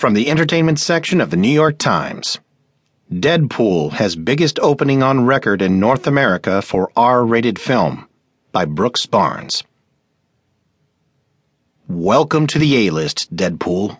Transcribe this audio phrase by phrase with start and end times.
[0.00, 2.38] From the entertainment section of the New York Times
[3.12, 8.08] Deadpool has biggest opening on record in North America for R rated film
[8.50, 9.62] by Brooks Barnes.
[11.86, 13.98] Welcome to the A list, Deadpool.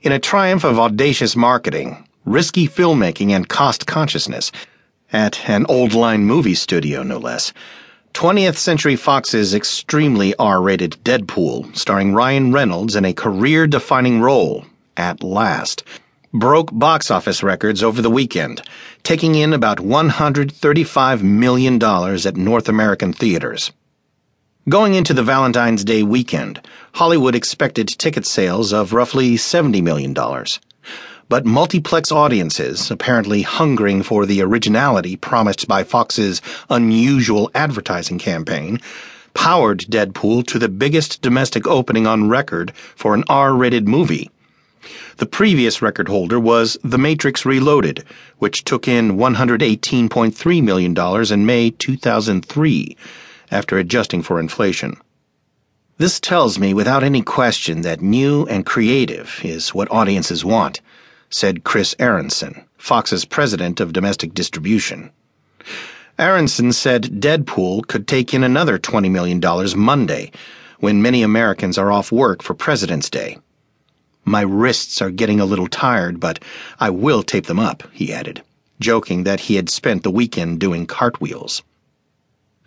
[0.00, 4.52] In a triumph of audacious marketing, risky filmmaking, and cost consciousness,
[5.12, 7.52] at an old line movie studio, no less.
[8.14, 14.64] 20th Century Fox's extremely R rated Deadpool, starring Ryan Reynolds in a career defining role,
[14.96, 15.82] at last,
[16.32, 18.62] broke box office records over the weekend,
[19.02, 23.72] taking in about $135 million at North American theaters.
[24.68, 26.60] Going into the Valentine's Day weekend,
[26.94, 30.14] Hollywood expected ticket sales of roughly $70 million
[31.28, 38.80] but multiplex audiences, apparently hungering for the originality promised by Fox's unusual advertising campaign,
[39.32, 44.30] powered Deadpool to the biggest domestic opening on record for an R rated movie.
[45.16, 48.04] The previous record holder was The Matrix Reloaded,
[48.38, 52.96] which took in $118.3 million in May 2003,
[53.50, 54.96] after adjusting for inflation.
[55.96, 60.80] This tells me without any question that new and creative is what audiences want
[61.30, 65.10] said Chris Aronson, Fox's president of domestic distribution.
[66.18, 69.40] Aronson said Deadpool could take in another $20 million
[69.76, 70.30] Monday,
[70.78, 73.38] when many Americans are off work for President's Day.
[74.24, 76.42] My wrists are getting a little tired, but
[76.80, 78.42] I will tape them up, he added,
[78.80, 81.62] joking that he had spent the weekend doing cartwheels.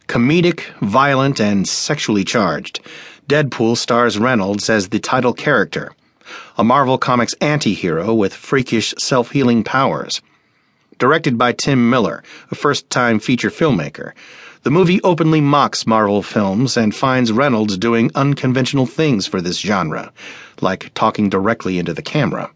[0.08, 2.80] Comedic, violent, and sexually charged,
[3.28, 5.94] Deadpool stars Reynolds as the title character
[6.58, 10.22] a Marvel Comics anti hero with freakish self healing powers.
[10.98, 14.14] Directed by Tim Miller, a first time feature filmmaker,
[14.68, 20.12] the movie openly mocks Marvel films and finds Reynolds doing unconventional things for this genre,
[20.60, 22.52] like talking directly into the camera.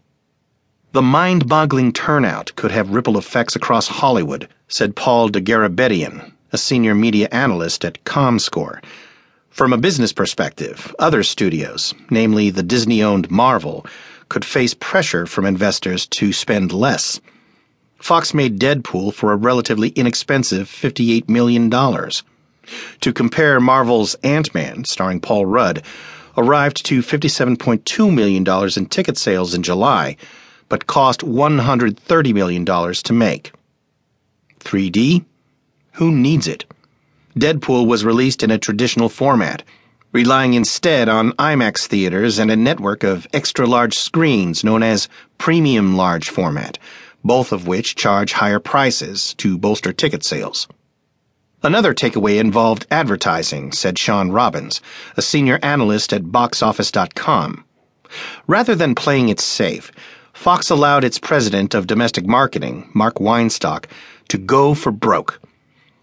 [0.92, 6.94] The mind boggling turnout could have ripple effects across Hollywood, said Paul Dergarabedian, a senior
[6.94, 8.84] media analyst at ComScore
[9.48, 13.86] from a business perspective, other studios, namely the Disney owned Marvel,
[14.28, 17.22] could face pressure from investors to spend less.
[18.02, 21.70] Fox made Deadpool for a relatively inexpensive $58 million.
[21.70, 25.84] To compare, Marvel's Ant Man, starring Paul Rudd,
[26.36, 30.16] arrived to $57.2 million in ticket sales in July,
[30.68, 33.52] but cost $130 million to make.
[34.58, 35.24] 3D?
[35.92, 36.64] Who needs it?
[37.38, 39.62] Deadpool was released in a traditional format,
[40.10, 45.08] relying instead on IMAX theaters and a network of extra large screens known as
[45.38, 46.78] premium large format,
[47.24, 50.68] both of which charge higher prices to bolster ticket sales.
[51.62, 54.80] Another takeaway involved advertising, said Sean Robbins,
[55.16, 57.64] a senior analyst at BoxOffice.com.
[58.46, 59.92] Rather than playing it safe,
[60.32, 63.86] Fox allowed its president of domestic marketing, Mark Weinstock,
[64.28, 65.40] to go for broke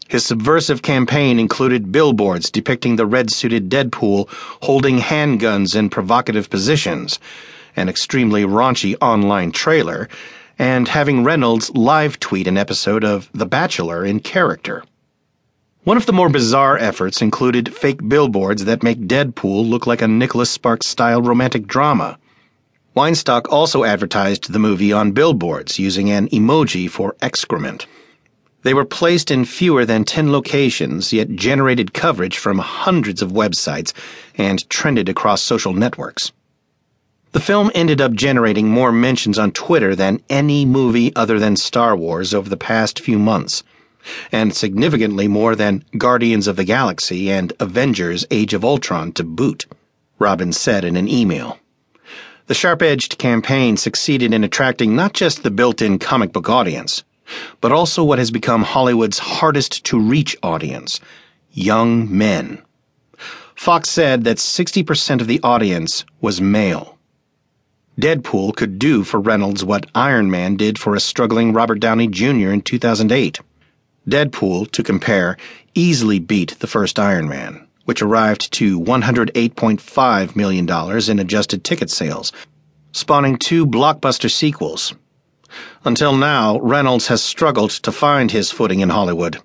[0.09, 4.27] his subversive campaign included billboards depicting the red suited Deadpool
[4.63, 7.19] holding handguns in provocative positions,
[7.75, 10.09] an extremely raunchy online trailer,
[10.59, 14.83] and having Reynolds live tweet an episode of The Bachelor in character.
[15.85, 20.07] One of the more bizarre efforts included fake billboards that make Deadpool look like a
[20.07, 22.19] Nicholas Sparks style romantic drama.
[22.93, 27.87] Weinstock also advertised the movie on billboards using an emoji for excrement.
[28.63, 33.93] They were placed in fewer than 10 locations, yet generated coverage from hundreds of websites
[34.37, 36.33] and trended across social networks.
[37.31, 41.95] The film ended up generating more mentions on Twitter than any movie other than Star
[41.95, 43.63] Wars over the past few months,
[44.31, 49.65] and significantly more than Guardians of the Galaxy and Avengers Age of Ultron to boot,
[50.17, 51.59] Robin said in an email.
[52.47, 57.03] The sharp edged campaign succeeded in attracting not just the built in comic book audience
[57.61, 60.99] but also what has become Hollywood's hardest to reach audience
[61.51, 62.61] young men.
[63.55, 66.97] Fox said that 60% of the audience was male.
[67.99, 72.51] Deadpool could do for Reynolds what Iron Man did for a struggling Robert Downey Jr.
[72.51, 73.39] in 2008.
[74.07, 75.37] Deadpool, to compare,
[75.75, 82.31] easily beat the first Iron Man, which arrived to $108.5 million in adjusted ticket sales,
[82.93, 84.93] spawning two blockbuster sequels,
[85.83, 89.41] until now, Reynolds has struggled to find his footing in Hollywood.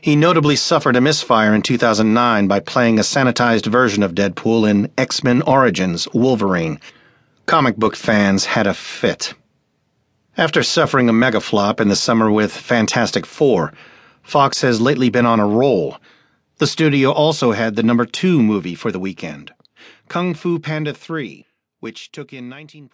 [0.00, 4.90] He notably suffered a misfire in 2009 by playing a sanitized version of Deadpool in
[4.98, 6.80] X Men Origins Wolverine.
[7.46, 9.34] Comic book fans had a fit.
[10.36, 13.72] After suffering a mega flop in the summer with Fantastic Four,
[14.22, 15.98] Fox has lately been on a roll.
[16.58, 19.52] The studio also had the number two movie for the weekend
[20.08, 21.44] Kung Fu Panda 3,
[21.80, 22.88] which took in 19.